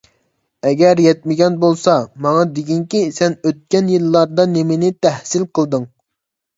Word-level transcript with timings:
ئەگەر 0.69 1.01
يەتمىگەن 1.03 1.59
بولسا، 1.65 1.95
ماڭا 2.27 2.47
دېگىنكى 2.55 3.05
سەن 3.21 3.39
ئۆتكەن 3.45 3.95
يىللاردا 3.97 4.51
نېمىنى 4.59 4.95
تەھسىل 5.07 5.49
قىلدىڭ؟ 5.57 5.91